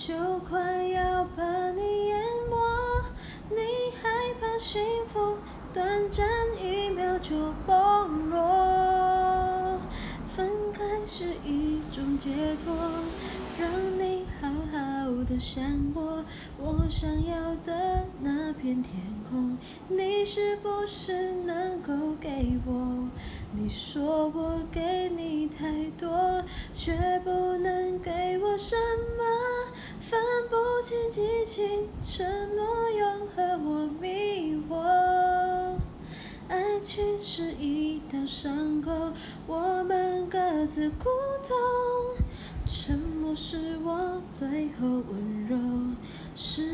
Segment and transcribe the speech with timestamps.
[0.00, 0.14] 就
[0.48, 2.56] 快要把你淹没。
[3.50, 3.58] 你
[4.02, 4.08] 害
[4.40, 4.82] 怕幸
[5.12, 5.36] 福
[5.74, 6.26] 短暂
[6.58, 9.78] 一秒就崩落，
[10.34, 12.30] 分开是一种解
[12.64, 12.74] 脱，
[13.58, 14.78] 让你好好
[15.28, 15.62] 的想
[15.94, 16.24] 我。
[16.56, 18.94] 我想要的那片天
[19.30, 23.06] 空，你是不是能够给我？
[23.52, 26.42] 你说我给你太多，
[26.72, 26.92] 却
[27.22, 28.74] 不能给我什
[29.18, 29.24] 么，
[30.90, 32.26] 是激情、承
[32.56, 34.74] 诺、又和我迷惑。
[36.48, 38.90] 爱情是一道伤口，
[39.46, 41.08] 我们各自苦
[41.46, 41.56] 痛，
[42.66, 45.56] 沉默是我最后温柔，
[46.34, 46.69] 是。